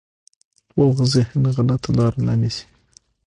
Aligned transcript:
پوخ 0.73 0.97
ذهن 1.13 1.43
غلطه 1.55 1.89
لاره 1.97 2.19
نه 2.25 2.33
نیسي 2.41 2.65